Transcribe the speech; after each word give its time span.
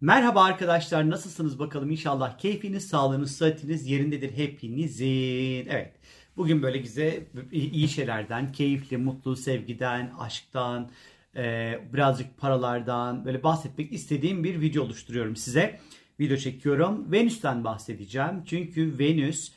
Merhaba 0.00 0.44
arkadaşlar 0.44 1.10
nasılsınız 1.10 1.58
bakalım 1.58 1.90
inşallah 1.90 2.38
keyfiniz, 2.38 2.88
sağlığınız, 2.88 3.36
sıhhatiniz 3.36 3.86
yerindedir 3.86 4.36
hepinizin. 4.36 5.66
Evet 5.70 5.92
bugün 6.36 6.62
böyle 6.62 6.78
güzel 6.78 7.20
iyi 7.52 7.88
şeylerden, 7.88 8.52
keyifli, 8.52 8.96
mutlu, 8.96 9.36
sevgiden, 9.36 10.12
aşktan, 10.18 10.90
e, 11.36 11.78
birazcık 11.92 12.38
paralardan 12.38 13.24
böyle 13.24 13.42
bahsetmek 13.42 13.92
istediğim 13.92 14.44
bir 14.44 14.60
video 14.60 14.82
oluşturuyorum 14.82 15.36
size. 15.36 15.80
Video 16.20 16.36
çekiyorum. 16.36 17.12
Venüs'ten 17.12 17.64
bahsedeceğim. 17.64 18.44
Çünkü 18.46 18.98
Venüs 18.98 19.52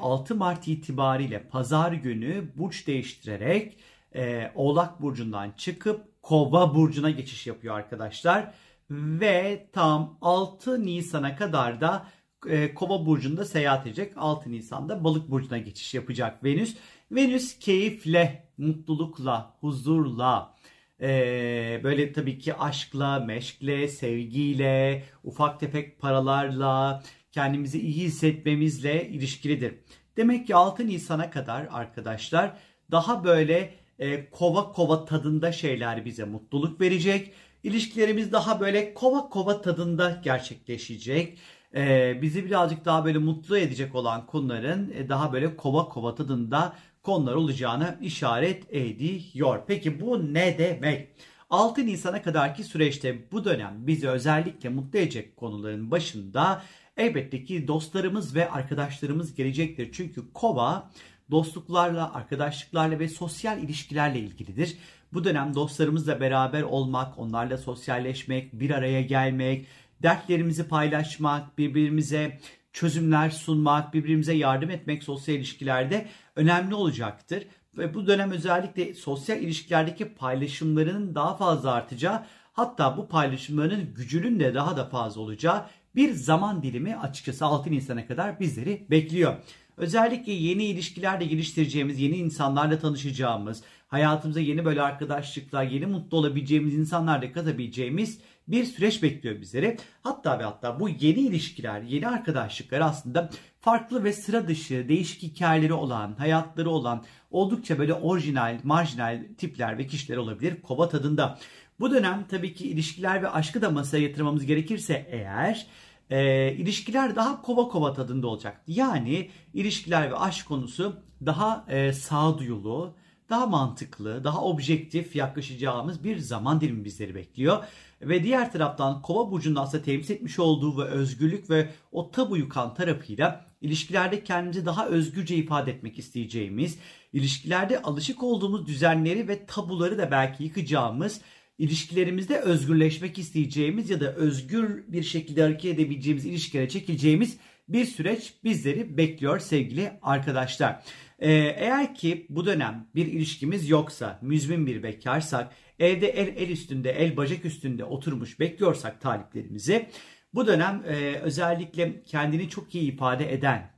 6 0.00 0.34
e, 0.34 0.36
Mart 0.36 0.68
itibariyle 0.68 1.42
pazar 1.42 1.92
günü 1.92 2.44
burç 2.56 2.86
değiştirerek 2.86 3.76
e, 4.14 4.52
Oğlak 4.54 5.02
Burcu'ndan 5.02 5.50
çıkıp 5.56 6.22
Kova 6.22 6.74
Burcu'na 6.74 7.10
geçiş 7.10 7.46
yapıyor 7.46 7.74
arkadaşlar 7.74 8.52
ve 8.90 9.66
tam 9.72 10.18
6 10.20 10.86
Nisan'a 10.86 11.36
kadar 11.36 11.80
da 11.80 12.06
e, 12.48 12.74
Kova 12.74 13.06
burcunda 13.06 13.44
seyahat 13.44 13.86
edecek. 13.86 14.12
6 14.16 14.50
Nisan'da 14.52 15.04
Balık 15.04 15.30
burcuna 15.30 15.58
geçiş 15.58 15.94
yapacak 15.94 16.44
Venüs. 16.44 16.76
Venüs 17.10 17.58
keyifle, 17.58 18.48
mutlulukla, 18.58 19.56
huzurla, 19.60 20.54
e, 21.00 21.80
böyle 21.84 22.12
tabii 22.12 22.38
ki 22.38 22.54
aşkla, 22.54 23.20
meşkle, 23.20 23.88
sevgiyle, 23.88 25.04
ufak 25.24 25.60
tefek 25.60 26.00
paralarla, 26.00 27.02
kendimizi 27.32 27.80
iyi 27.80 28.04
hissetmemizle 28.04 29.08
ilişkilidir. 29.08 29.74
Demek 30.16 30.46
ki 30.46 30.54
6 30.54 30.86
Nisan'a 30.86 31.30
kadar 31.30 31.68
arkadaşlar 31.70 32.56
daha 32.90 33.24
böyle 33.24 33.74
e, 33.98 34.30
kova 34.30 34.72
kova 34.72 35.04
tadında 35.04 35.52
şeyler 35.52 36.04
bize 36.04 36.24
mutluluk 36.24 36.80
verecek 36.80 37.32
İlişkilerimiz 37.62 38.32
daha 38.32 38.60
böyle 38.60 38.94
kova 38.94 39.28
kova 39.28 39.62
tadında 39.62 40.20
gerçekleşecek. 40.24 41.38
Ee, 41.74 42.18
bizi 42.22 42.46
birazcık 42.46 42.84
daha 42.84 43.04
böyle 43.04 43.18
mutlu 43.18 43.58
edecek 43.58 43.94
olan 43.94 44.26
konuların 44.26 44.92
e, 44.96 45.08
daha 45.08 45.32
böyle 45.32 45.56
kova 45.56 45.88
kova 45.88 46.14
tadında 46.14 46.76
konular 47.02 47.34
olacağını 47.34 47.98
işaret 48.00 48.74
ediyor. 48.74 49.62
Peki 49.66 50.00
bu 50.00 50.34
ne 50.34 50.58
demek? 50.58 51.08
6 51.50 51.86
Nisan'a 51.86 52.22
kadarki 52.22 52.64
süreçte 52.64 53.30
bu 53.32 53.44
dönem 53.44 53.74
bizi 53.86 54.08
özellikle 54.08 54.68
mutlu 54.68 54.98
edecek 54.98 55.36
konuların 55.36 55.90
başında 55.90 56.62
elbette 56.96 57.44
ki 57.44 57.68
dostlarımız 57.68 58.34
ve 58.34 58.50
arkadaşlarımız 58.50 59.34
gelecektir. 59.34 59.88
Çünkü 59.92 60.32
kova 60.32 60.90
dostluklarla, 61.30 62.14
arkadaşlıklarla 62.14 62.98
ve 62.98 63.08
sosyal 63.08 63.62
ilişkilerle 63.62 64.18
ilgilidir. 64.18 64.76
Bu 65.12 65.24
dönem 65.24 65.54
dostlarımızla 65.54 66.20
beraber 66.20 66.62
olmak, 66.62 67.18
onlarla 67.18 67.58
sosyalleşmek, 67.58 68.60
bir 68.60 68.70
araya 68.70 69.02
gelmek, 69.02 69.66
dertlerimizi 70.02 70.68
paylaşmak, 70.68 71.58
birbirimize 71.58 72.40
çözümler 72.72 73.30
sunmak, 73.30 73.94
birbirimize 73.94 74.34
yardım 74.34 74.70
etmek 74.70 75.02
sosyal 75.02 75.36
ilişkilerde 75.36 76.06
önemli 76.36 76.74
olacaktır. 76.74 77.46
Ve 77.76 77.94
bu 77.94 78.06
dönem 78.06 78.30
özellikle 78.30 78.94
sosyal 78.94 79.42
ilişkilerdeki 79.42 80.14
paylaşımların 80.14 81.14
daha 81.14 81.36
fazla 81.36 81.72
artacağı, 81.72 82.24
hatta 82.52 82.96
bu 82.96 83.08
paylaşımların 83.08 83.94
gücünün 83.94 84.40
de 84.40 84.54
daha 84.54 84.76
da 84.76 84.84
fazla 84.84 85.20
olacağı 85.20 85.66
bir 85.94 86.12
zaman 86.12 86.62
dilimi 86.62 86.96
açıkçası 86.96 87.44
6 87.44 87.70
Nisan'a 87.70 88.06
kadar 88.06 88.40
bizleri 88.40 88.86
bekliyor. 88.90 89.36
Özellikle 89.76 90.32
yeni 90.32 90.64
ilişkilerle 90.64 91.24
geliştireceğimiz, 91.24 92.00
yeni 92.00 92.16
insanlarla 92.16 92.78
tanışacağımız, 92.78 93.62
hayatımıza 93.88 94.40
yeni 94.40 94.64
böyle 94.64 94.82
arkadaşlıklar, 94.82 95.64
yeni 95.64 95.86
mutlu 95.86 96.16
olabileceğimiz 96.16 96.74
insanlarla 96.74 97.32
katabileceğimiz 97.32 98.18
bir 98.48 98.64
süreç 98.64 99.02
bekliyor 99.02 99.40
bizleri. 99.40 99.76
Hatta 100.02 100.38
ve 100.38 100.44
hatta 100.44 100.80
bu 100.80 100.88
yeni 100.88 101.20
ilişkiler, 101.20 101.82
yeni 101.82 102.08
arkadaşlıklar 102.08 102.80
aslında 102.80 103.30
farklı 103.60 104.04
ve 104.04 104.12
sıra 104.12 104.48
dışı, 104.48 104.88
değişik 104.88 105.22
hikayeleri 105.22 105.72
olan, 105.72 106.14
hayatları 106.18 106.70
olan, 106.70 107.04
oldukça 107.30 107.78
böyle 107.78 107.94
orijinal, 107.94 108.58
marjinal 108.62 109.24
tipler 109.38 109.78
ve 109.78 109.86
kişiler 109.86 110.16
olabilir 110.16 110.62
kova 110.62 110.88
tadında. 110.88 111.38
Bu 111.80 111.90
dönem 111.90 112.24
tabii 112.30 112.54
ki 112.54 112.68
ilişkiler 112.68 113.22
ve 113.22 113.28
aşkı 113.28 113.62
da 113.62 113.70
masaya 113.70 114.02
yatırmamız 114.02 114.46
gerekirse 114.46 115.06
eğer 115.10 115.66
e, 116.10 116.52
ilişkiler 116.52 117.16
daha 117.16 117.42
kova 117.42 117.68
kova 117.68 117.92
tadında 117.92 118.26
olacak. 118.26 118.62
Yani 118.66 119.30
ilişkiler 119.54 120.10
ve 120.10 120.16
aşk 120.16 120.48
konusu 120.48 120.96
daha 121.26 121.64
e, 121.68 121.92
sağduyulu, 121.92 122.94
daha 123.30 123.46
mantıklı, 123.46 124.24
daha 124.24 124.42
objektif 124.42 125.16
yaklaşacağımız 125.16 126.04
bir 126.04 126.18
zaman 126.18 126.60
dilimi 126.60 126.84
bizleri 126.84 127.14
bekliyor. 127.14 127.64
Ve 128.02 128.22
diğer 128.22 128.52
taraftan 128.52 129.02
kova 129.02 129.30
burcunun 129.30 129.56
aslında 129.56 129.84
temsil 129.84 130.14
etmiş 130.14 130.38
olduğu 130.38 130.78
ve 130.78 130.84
özgürlük 130.84 131.50
ve 131.50 131.70
o 131.92 132.10
tabu 132.10 132.36
yukan 132.36 132.74
tarafıyla 132.74 133.46
ilişkilerde 133.60 134.24
kendimizi 134.24 134.66
daha 134.66 134.86
özgürce 134.86 135.36
ifade 135.36 135.70
etmek 135.72 135.98
isteyeceğimiz, 135.98 136.78
ilişkilerde 137.12 137.82
alışık 137.82 138.22
olduğumuz 138.22 138.66
düzenleri 138.66 139.28
ve 139.28 139.46
tabuları 139.46 139.98
da 139.98 140.10
belki 140.10 140.44
yıkacağımız 140.44 141.20
ilişkilerimizde 141.58 142.38
özgürleşmek 142.38 143.18
isteyeceğimiz 143.18 143.90
ya 143.90 144.00
da 144.00 144.14
özgür 144.14 144.84
bir 144.88 145.02
şekilde 145.02 145.42
hareket 145.42 145.74
edebileceğimiz 145.74 146.24
ilişkilere 146.24 146.68
çekileceğimiz 146.68 147.36
bir 147.68 147.84
süreç 147.84 148.34
bizleri 148.44 148.96
bekliyor 148.96 149.38
sevgili 149.38 149.92
arkadaşlar. 150.02 150.82
Ee, 151.18 151.32
eğer 151.32 151.94
ki 151.94 152.26
bu 152.28 152.46
dönem 152.46 152.86
bir 152.94 153.06
ilişkimiz 153.06 153.68
yoksa, 153.68 154.18
müzmin 154.22 154.66
bir 154.66 154.82
bekarsak, 154.82 155.52
evde 155.78 156.06
el 156.08 156.28
el 156.36 156.48
üstünde, 156.48 156.90
el 156.90 157.16
bacak 157.16 157.44
üstünde 157.44 157.84
oturmuş 157.84 158.40
bekliyorsak 158.40 159.00
taliplerimizi, 159.00 159.86
bu 160.34 160.46
dönem 160.46 160.82
e, 160.88 161.14
özellikle 161.14 162.02
kendini 162.02 162.48
çok 162.48 162.74
iyi 162.74 162.92
ifade 162.92 163.32
eden, 163.32 163.70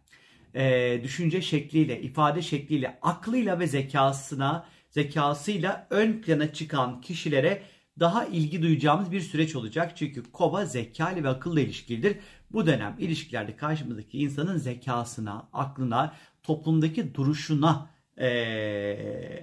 e, 0.55 1.01
düşünce 1.03 1.43
şekliyle, 1.43 2.03
ifade 2.03 2.43
şekliyle, 2.43 2.99
aklıyla 3.03 3.61
ve 3.61 3.67
zekasına 3.67 4.67
zekasıyla 4.99 5.87
ön 5.91 6.23
plana 6.23 6.53
çıkan 6.53 7.01
kişilere 7.01 7.63
daha 8.01 8.25
ilgi 8.25 8.63
duyacağımız 8.63 9.13
bir 9.13 9.21
süreç 9.21 9.57
olacak. 9.57 9.97
Çünkü 9.97 10.23
kova 10.33 10.65
zekalı 10.65 11.25
ve 11.25 11.29
akıllı 11.29 11.61
ilişkilidir. 11.61 12.17
Bu 12.51 12.67
dönem 12.67 12.97
ilişkilerde 12.99 13.57
karşımızdaki 13.57 14.19
insanın 14.19 14.57
zekasına, 14.57 15.49
aklına, 15.53 16.15
toplumdaki 16.43 17.15
duruşuna 17.15 17.91
e, 18.17 18.29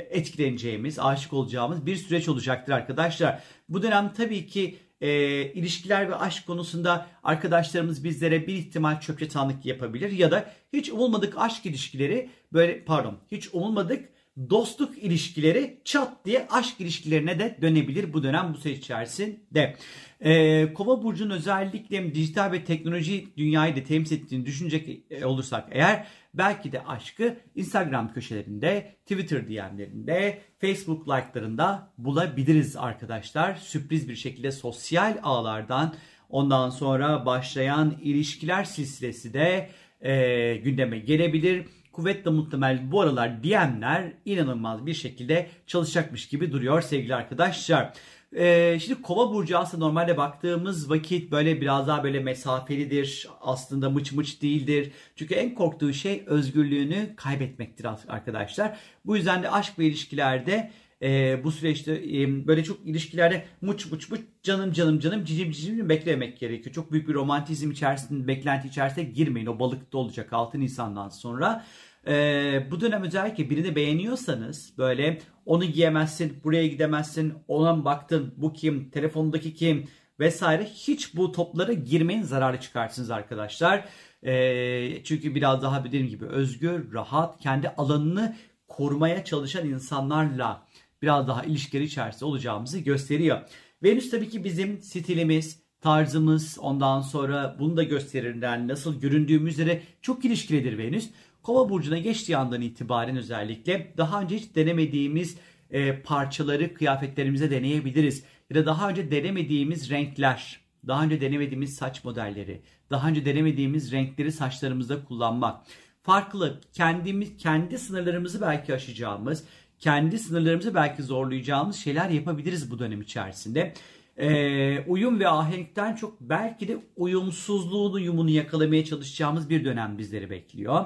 etkileneceğimiz, 0.10 1.00
aşık 1.00 1.34
olacağımız 1.34 1.86
bir 1.86 1.96
süreç 1.96 2.30
olacaktır 2.30 2.74
arkadaşlar. 2.74 3.44
Bu 3.70 3.84
dönem 3.84 4.14
tabii 4.18 4.48
ki 4.48 4.78
e, 5.02 5.10
ilişkiler 5.54 6.10
ve 6.10 6.16
aşk 6.16 6.48
konusunda 6.48 7.08
arkadaşlarımız 7.24 8.04
bizlere 8.04 8.48
bir 8.48 8.54
ihtimal 8.54 9.00
çöpçetanlık 9.02 9.66
yapabilir 9.66 10.12
ya 10.12 10.32
da 10.32 10.52
hiç 10.74 10.90
umulmadık 10.90 11.34
aşk 11.38 11.66
ilişkileri 11.66 12.30
böyle 12.54 12.84
pardon 12.84 13.18
hiç 13.32 13.50
umulmadık 13.54 14.15
dostluk 14.50 14.98
ilişkileri 14.98 15.82
çat 15.84 16.26
diye 16.26 16.48
aşk 16.50 16.82
ilişkilerine 16.82 17.40
de 17.40 17.58
dönebilir 17.62 18.14
bu 18.14 18.24
dönem 18.24 18.54
bu 18.54 18.58
süreç 18.58 18.78
içerisinde. 18.78 19.76
Ee, 20.22 20.74
Kova 20.74 21.04
burcunun 21.04 21.30
özellikle 21.30 22.16
dijital 22.16 22.52
ve 22.52 22.64
teknoloji 22.64 23.28
dünyayı 23.38 23.76
da 23.76 23.84
temsil 23.84 24.16
ettiğini 24.16 24.46
düşünecek 24.46 25.02
e, 25.10 25.26
olursak 25.26 25.68
eğer 25.72 26.08
belki 26.34 26.72
de 26.72 26.82
aşkı 26.82 27.38
Instagram 27.56 28.14
köşelerinde, 28.14 28.96
Twitter 29.02 29.48
DM'lerinde, 29.48 30.42
Facebook 30.62 31.10
like'larında 31.10 31.94
bulabiliriz 31.98 32.76
arkadaşlar. 32.76 33.56
Sürpriz 33.56 34.10
bir 34.10 34.16
şekilde 34.16 34.52
sosyal 34.52 35.18
ağlardan 35.24 35.96
ondan 36.30 36.70
sonra 36.70 37.26
başlayan 37.26 37.98
ilişkiler 38.02 38.64
silsilesi 38.64 39.34
de 39.34 39.70
e, 40.02 40.56
gündeme 40.56 41.00
gelebilir 41.00 41.66
kuvvetle 41.96 42.32
muhtemel 42.32 42.92
bu 42.92 43.02
aralar 43.02 43.44
DM'ler 43.44 44.12
inanılmaz 44.26 44.86
bir 44.86 44.94
şekilde 44.94 45.50
çalışacakmış 45.68 46.28
gibi 46.28 46.52
duruyor 46.52 46.82
sevgili 46.82 47.16
arkadaşlar. 47.16 47.94
Ee, 48.36 48.78
şimdi 48.82 49.02
kova 49.02 49.34
burcu 49.34 49.58
aslında 49.58 49.86
normalde 49.86 50.18
baktığımız 50.18 50.90
vakit 50.90 51.32
böyle 51.32 51.62
biraz 51.62 51.88
daha 51.88 52.04
böyle 52.04 52.20
mesafelidir. 52.20 53.28
Aslında 53.42 53.90
mıç 53.90 54.12
mıç 54.12 54.42
değildir. 54.42 54.92
Çünkü 55.16 55.34
en 55.34 55.56
korktuğu 55.56 55.94
şey 55.94 56.24
özgürlüğünü 56.26 57.16
kaybetmektir 57.16 57.88
arkadaşlar. 58.08 58.78
Bu 59.06 59.16
yüzden 59.16 59.44
de 59.44 59.52
aşk 59.52 59.80
ve 59.80 59.86
ilişkilerde 59.86 60.72
e, 61.02 61.44
bu 61.44 61.52
süreçte 61.52 61.94
e, 61.94 62.48
böyle 62.48 62.64
çok 62.64 62.88
ilişkilerde 62.88 63.46
muç 63.62 63.92
muç 63.92 64.10
muç 64.10 64.22
canım 64.44 64.72
canım 64.72 65.00
canım 65.00 65.26
cicim 65.26 65.52
cicim 65.52 65.90
beklemek 65.90 66.40
gerekiyor. 66.40 66.76
Çok 66.76 66.92
büyük 66.92 67.08
bir 67.08 67.14
romantizm 67.14 67.72
içerisinde, 67.72 68.28
beklenti 68.28 68.68
içerisinde 68.68 69.06
girmeyin. 69.06 69.48
O 69.48 69.60
balıkta 69.60 69.98
olacak 69.98 70.34
6 70.34 70.60
Nisan'dan 70.60 71.10
sonra. 71.10 71.66
E, 72.08 72.68
bu 72.72 72.82
dönem 72.82 73.04
özellikle 73.04 73.50
birini 73.50 73.76
beğeniyorsanız 73.76 74.74
böyle 74.78 75.22
onu 75.46 75.66
giyemezsin, 75.66 76.44
buraya 76.44 76.68
gidemezsin, 76.68 77.34
ona 77.48 77.76
mı 77.76 77.86
baktın, 77.86 78.34
bu 78.38 78.54
kim, 78.54 78.90
telefondaki 78.90 79.54
kim 79.54 79.88
vesaire 80.20 80.64
hiç 80.64 81.16
bu 81.16 81.32
toplara 81.32 81.74
girmeyin 81.74 82.22
zararlı 82.22 82.60
çıkarsınız 82.60 83.12
arkadaşlar. 83.12 83.86
E, 84.24 85.04
çünkü 85.04 85.36
biraz 85.36 85.62
daha 85.62 85.84
dediğim 85.84 86.08
gibi 86.08 86.26
özgür, 86.26 86.94
rahat, 86.94 87.40
kendi 87.40 87.70
alanını 87.70 88.36
korumaya 88.68 89.24
çalışan 89.24 89.68
insanlarla 89.68 90.68
biraz 91.06 91.28
daha 91.28 91.44
ilişkileri 91.44 91.84
içerisinde 91.84 92.26
olacağımızı 92.26 92.80
gösteriyor. 92.80 93.42
Venüs 93.84 94.10
tabii 94.10 94.30
ki 94.30 94.44
bizim 94.44 94.82
stilimiz, 94.82 95.60
tarzımız 95.82 96.58
ondan 96.62 97.02
sonra 97.02 97.56
bunu 97.60 97.78
da 97.78 97.84
gösterirden 97.84 98.68
nasıl 98.68 99.02
göründüğümüz 99.02 99.54
üzere 99.54 99.82
çok 100.02 100.26
ilişkilidir 100.26 100.78
Venüs. 100.78 101.10
Kova 101.44 101.70
burcuna 101.70 101.98
geçtiği 101.98 102.38
andan 102.38 102.62
itibaren 102.62 103.18
özellikle 103.18 103.94
daha 103.98 104.22
önce 104.22 104.36
hiç 104.36 104.56
denemediğimiz 104.56 105.38
e, 105.72 106.02
parçaları 106.02 106.74
kıyafetlerimize 106.74 107.52
deneyebiliriz. 107.52 108.24
Ya 108.50 108.56
da 108.56 108.66
daha 108.66 108.90
önce 108.90 109.12
denemediğimiz 109.12 109.90
renkler, 109.90 110.60
daha 110.88 111.04
önce 111.04 111.22
denemediğimiz 111.22 111.76
saç 111.76 112.04
modelleri, 112.04 112.62
daha 112.90 113.10
önce 113.10 113.26
denemediğimiz 113.26 113.92
renkleri 113.92 114.32
saçlarımızda 114.32 115.06
kullanmak. 115.06 115.66
Farklı 116.04 116.62
kendimiz 116.74 117.38
kendi 117.38 117.78
sınırlarımızı 117.78 118.42
belki 118.42 118.74
aşacağımız, 118.74 119.44
kendi 119.80 120.20
sınırlarımızı 120.20 120.76
belki 120.76 121.04
zorlayacağımız 121.04 121.76
şeyler 121.76 122.10
yapabiliriz 122.10 122.72
bu 122.72 122.80
dönem 122.80 123.02
içerisinde. 123.02 123.74
Ee, 124.18 124.80
uyum 124.88 125.20
ve 125.20 125.28
ahenkten 125.28 125.96
çok 125.96 126.22
belki 126.22 126.68
de 126.68 126.78
uyumsuzluğun 126.96 127.94
uyumunu 127.94 128.30
yakalamaya 128.30 128.86
çalışacağımız 128.86 129.50
bir 129.50 129.66
dönem 129.66 129.98
bizleri 129.98 130.30
bekliyor. 130.30 130.86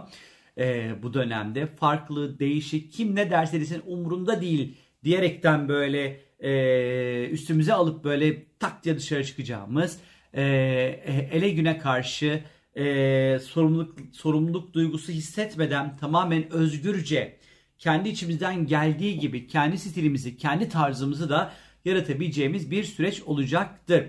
Ee, 0.58 0.92
bu 1.04 1.14
dönemde 1.14 1.66
farklı, 1.66 2.40
değişik, 2.40 2.94
kim 2.94 3.16
ne 3.16 3.30
derse 3.30 3.62
desin 3.62 3.82
umurumda 3.86 4.42
değil 4.42 4.78
diyerekten 5.04 5.70
böyle 5.70 6.22
e, 6.40 7.30
üstümüze 7.30 7.74
alıp 7.74 8.04
böyle 8.04 8.46
tak 8.60 8.84
diye 8.84 8.98
dışarı 8.98 9.24
çıkacağımız 9.24 10.00
e, 10.34 10.44
ele 11.32 11.50
güne 11.50 11.78
karşı 11.78 12.44
e, 12.78 13.40
sorumluluk 13.40 13.98
sorumluluk 14.12 14.74
duygusu 14.74 15.12
hissetmeden 15.12 15.98
tamamen 15.98 16.54
özgürce 16.54 17.39
kendi 17.80 18.10
içimizden 18.10 18.68
geldiği 18.68 19.20
gibi 19.20 19.48
kendi 19.48 19.78
stilimizi, 19.78 20.38
kendi 20.38 20.70
tarzımızı 20.70 21.30
da 21.30 21.52
yaratabileceğimiz 21.86 22.72
bir 22.72 22.84
süreç 22.84 23.22
olacaktır. 23.22 24.06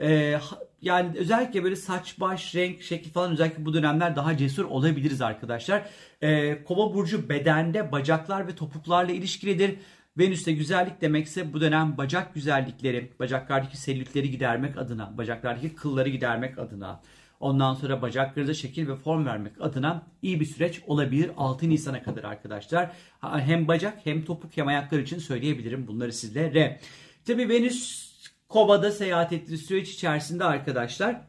Ee, 0.00 0.38
yani 0.82 1.18
özellikle 1.18 1.64
böyle 1.64 1.76
saç, 1.76 2.20
baş, 2.20 2.54
renk, 2.54 2.82
şekil 2.82 3.10
falan 3.10 3.32
özellikle 3.32 3.64
bu 3.64 3.74
dönemler 3.74 4.16
daha 4.16 4.36
cesur 4.36 4.64
olabiliriz 4.64 5.22
arkadaşlar. 5.22 5.82
Ee, 6.22 6.64
Kova 6.64 6.94
burcu 6.94 7.28
bedende 7.28 7.92
bacaklar 7.92 8.48
ve 8.48 8.54
topuklarla 8.54 9.12
ilişkilidir. 9.12 9.76
Venüs'te 10.18 10.52
güzellik 10.52 11.00
demekse 11.00 11.52
bu 11.52 11.60
dönem 11.60 11.96
bacak 11.96 12.34
güzellikleri, 12.34 13.12
bacaklardaki 13.20 13.76
selülitleri 13.76 14.30
gidermek 14.30 14.78
adına, 14.78 15.18
bacaklardaki 15.18 15.74
kılları 15.74 16.08
gidermek 16.08 16.58
adına, 16.58 17.00
ondan 17.44 17.74
sonra 17.74 18.02
bacaklarınıza 18.02 18.54
şekil 18.54 18.88
ve 18.88 18.96
form 18.96 19.26
vermek 19.26 19.60
adına 19.60 20.02
iyi 20.22 20.40
bir 20.40 20.44
süreç 20.44 20.80
olabilir 20.86 21.30
6 21.36 21.68
Nisan'a 21.68 22.02
kadar 22.02 22.24
arkadaşlar. 22.24 22.92
Hem 23.20 23.68
bacak 23.68 24.00
hem 24.04 24.24
topuk 24.24 24.56
hem 24.56 24.66
ayaklar 24.66 24.98
için 24.98 25.18
söyleyebilirim 25.18 25.86
bunları 25.86 26.12
sizlere. 26.12 26.80
Tabii 27.24 27.48
Venüs 27.48 28.10
Kova'da 28.48 28.90
seyahat 28.90 29.32
ettiği 29.32 29.58
süreç 29.58 29.90
içerisinde 29.90 30.44
arkadaşlar 30.44 31.20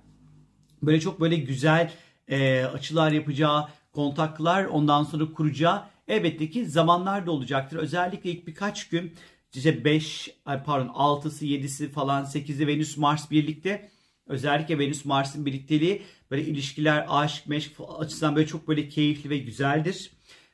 böyle 0.81 0.99
çok 0.99 1.19
böyle 1.19 1.35
güzel 1.35 1.91
e, 2.27 2.63
açılar 2.63 3.11
yapacağı, 3.11 3.67
kontaklar 3.91 4.65
ondan 4.65 5.03
sonra 5.03 5.33
kuracağı 5.33 5.83
elbette 6.07 6.49
ki 6.49 6.65
zamanlar 6.65 7.25
da 7.25 7.31
olacaktır. 7.31 7.77
Özellikle 7.77 8.31
ilk 8.31 8.47
birkaç 8.47 8.89
gün 8.89 9.13
işte 9.55 9.85
5 9.85 10.35
pardon 10.65 10.87
6'sı 10.87 11.45
7'si 11.45 11.89
falan 11.89 12.23
8'i 12.23 12.67
Venüs 12.67 12.97
Mars 12.97 13.31
birlikte 13.31 13.89
özellikle 14.27 14.79
Venüs 14.79 15.05
Mars'ın 15.05 15.45
birlikteliği 15.45 16.01
böyle 16.31 16.45
ilişkiler 16.45 17.05
aşk 17.09 17.47
meşk 17.47 17.71
açısından 17.99 18.35
böyle 18.35 18.47
çok 18.47 18.67
böyle 18.67 18.89
keyifli 18.89 19.29
ve 19.29 19.37
güzeldir. 19.37 20.11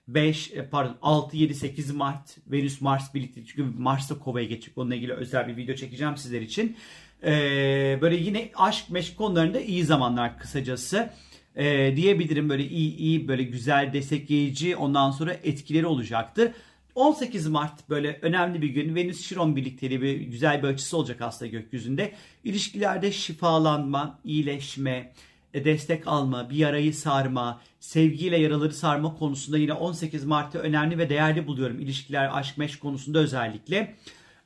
5 0.07 0.51
e, 0.53 0.69
pardon 0.69 0.97
6 1.01 1.37
7 1.37 1.55
8 1.55 1.91
Mart 1.91 2.37
Venüs 2.47 2.81
Mars 2.81 3.13
birlikte 3.13 3.45
çünkü 3.45 3.63
Mars'ta 3.63 4.19
Kova'ya 4.19 4.45
geçecek. 4.45 4.77
Onunla 4.77 4.95
ilgili 4.95 5.13
özel 5.13 5.47
bir 5.47 5.57
video 5.57 5.75
çekeceğim 5.75 6.17
sizler 6.17 6.41
için. 6.41 6.77
Ee, 7.23 7.99
böyle 8.01 8.15
yine 8.15 8.51
aşk 8.55 8.89
meşk 8.89 9.17
konularında 9.17 9.59
iyi 9.59 9.83
zamanlar 9.83 10.37
kısacası. 10.39 11.09
Ee, 11.55 11.93
diyebilirim 11.95 12.49
böyle 12.49 12.67
iyi 12.67 12.95
iyi 12.95 13.27
böyle 13.27 13.43
güzel 13.43 13.93
destekleyici 13.93 14.75
ondan 14.75 15.11
sonra 15.11 15.33
etkileri 15.33 15.85
olacaktır. 15.85 16.51
18 16.95 17.47
Mart 17.47 17.89
böyle 17.89 18.19
önemli 18.21 18.61
bir 18.61 18.69
gün. 18.69 18.95
Venüs 18.95 19.25
Şiron 19.25 19.55
birlikteliği 19.55 20.01
bir 20.01 20.21
güzel 20.21 20.63
bir 20.63 20.67
açısı 20.67 20.97
olacak 20.97 21.21
aslında 21.21 21.51
gökyüzünde. 21.51 22.11
İlişkilerde 22.43 23.11
şifalanma, 23.11 24.19
iyileşme, 24.23 25.13
e, 25.53 25.65
destek 25.65 26.07
alma, 26.07 26.49
bir 26.49 26.55
yarayı 26.55 26.93
sarma, 26.93 27.61
sevgiyle 27.79 28.37
yaraları 28.37 28.73
sarma 28.73 29.15
konusunda 29.15 29.57
yine 29.57 29.73
18 29.73 30.25
Mart'ı 30.25 30.59
önemli 30.59 30.97
ve 30.97 31.09
değerli 31.09 31.47
buluyorum. 31.47 31.79
İlişkiler, 31.79 32.29
aşk, 32.37 32.57
meşk 32.57 32.81
konusunda 32.81 33.19
özellikle. 33.19 33.95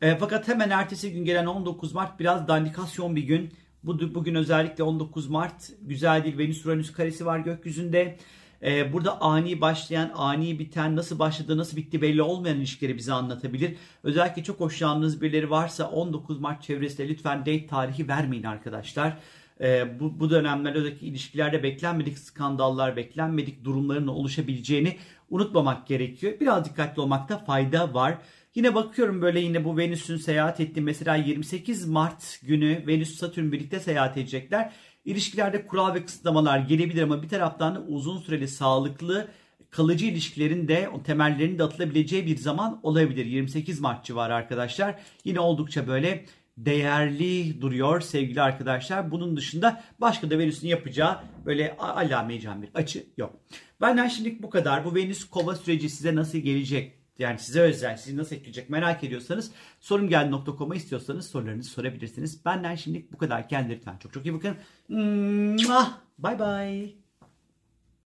E, 0.01 0.17
fakat 0.17 0.47
hemen 0.47 0.69
ertesi 0.69 1.13
gün 1.13 1.25
gelen 1.25 1.45
19 1.45 1.93
Mart 1.93 2.19
biraz 2.19 2.47
dandikasyon 2.47 3.15
bir 3.15 3.23
gün. 3.23 3.53
Bu, 3.83 4.15
bugün 4.15 4.35
özellikle 4.35 4.83
19 4.83 5.27
Mart 5.27 5.71
güzel 5.81 6.23
değil 6.23 6.37
Venüs 6.37 6.65
Uranüs 6.65 6.91
karesi 6.91 7.25
var 7.25 7.39
gökyüzünde. 7.39 8.17
Ee, 8.65 8.93
burada 8.93 9.21
ani 9.21 9.61
başlayan, 9.61 10.11
ani 10.15 10.59
biten, 10.59 10.95
nasıl 10.95 11.19
başladı, 11.19 11.57
nasıl 11.57 11.77
bitti 11.77 12.01
belli 12.01 12.21
olmayan 12.21 12.57
ilişkileri 12.57 12.97
bize 12.97 13.13
anlatabilir. 13.13 13.75
Özellikle 14.03 14.43
çok 14.43 14.59
hoşlandığınız 14.59 15.21
birileri 15.21 15.49
varsa 15.49 15.89
19 15.89 16.39
Mart 16.39 16.63
çevresinde 16.63 17.07
lütfen 17.07 17.39
date 17.39 17.67
tarihi 17.67 18.07
vermeyin 18.07 18.43
arkadaşlar 18.43 19.17
e, 19.61 19.99
bu, 19.99 20.19
bu 20.19 20.29
dönemlerde 20.29 20.77
özellikle 20.77 21.07
ilişkilerde 21.07 21.63
beklenmedik 21.63 22.19
skandallar, 22.19 22.95
beklenmedik 22.95 23.63
durumların 23.63 24.07
oluşabileceğini 24.07 24.97
unutmamak 25.29 25.87
gerekiyor. 25.87 26.33
Biraz 26.39 26.65
dikkatli 26.65 27.01
olmakta 27.01 27.37
fayda 27.37 27.93
var. 27.93 28.17
Yine 28.55 28.75
bakıyorum 28.75 29.21
böyle 29.21 29.39
yine 29.39 29.65
bu 29.65 29.77
Venüs'ün 29.77 30.17
seyahat 30.17 30.59
ettiği 30.59 30.81
mesela 30.81 31.15
28 31.15 31.85
Mart 31.85 32.39
günü 32.43 32.87
Venüs 32.87 33.15
Satürn 33.15 33.51
birlikte 33.51 33.79
seyahat 33.79 34.17
edecekler. 34.17 34.73
İlişkilerde 35.05 35.67
kural 35.67 35.93
ve 35.93 36.05
kısıtlamalar 36.05 36.59
gelebilir 36.59 37.01
ama 37.01 37.23
bir 37.23 37.29
taraftan 37.29 37.75
da 37.75 37.81
uzun 37.81 38.17
süreli 38.17 38.47
sağlıklı 38.47 39.27
kalıcı 39.69 40.05
ilişkilerin 40.05 40.67
de 40.67 40.89
o 40.93 41.03
temellerinin 41.03 41.59
de 41.59 41.63
atılabileceği 41.63 42.25
bir 42.25 42.37
zaman 42.37 42.79
olabilir. 42.83 43.25
28 43.25 43.79
Mart 43.79 44.05
civarı 44.05 44.35
arkadaşlar. 44.35 44.95
Yine 45.23 45.39
oldukça 45.39 45.87
böyle 45.87 46.25
değerli 46.57 47.61
duruyor 47.61 48.01
sevgili 48.01 48.41
arkadaşlar. 48.41 49.11
Bunun 49.11 49.37
dışında 49.37 49.83
başka 50.01 50.29
da 50.29 50.39
Venüs'ün 50.39 50.67
yapacağı 50.67 51.19
böyle 51.45 51.77
alameyeceğim 51.77 52.61
bir 52.61 52.69
açı 52.73 53.05
yok. 53.17 53.39
Benden 53.81 54.07
şimdilik 54.07 54.43
bu 54.43 54.49
kadar. 54.49 54.85
Bu 54.85 54.95
Venüs 54.95 55.23
kova 55.23 55.55
süreci 55.55 55.89
size 55.89 56.15
nasıl 56.15 56.37
gelecek? 56.37 57.04
Yani 57.19 57.39
size 57.39 57.61
özel, 57.61 57.97
sizi 57.97 58.17
nasıl 58.17 58.35
etkileyecek 58.35 58.69
merak 58.69 59.03
ediyorsanız 59.03 59.51
sorumgeldi.com'a 59.79 60.75
istiyorsanız 60.75 61.27
sorularınızı 61.27 61.69
sorabilirsiniz. 61.69 62.45
Benden 62.45 62.75
şimdilik 62.75 63.13
bu 63.13 63.17
kadar. 63.17 63.49
Kendinize 63.49 63.77
lütfen 63.77 63.97
çok 63.97 64.13
çok 64.13 64.25
iyi 64.25 64.33
bakın. 64.33 64.55
Bye 66.19 66.39
bye. 66.39 67.04